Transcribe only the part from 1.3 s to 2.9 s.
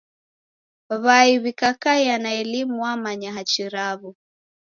w'ikakaia na elimu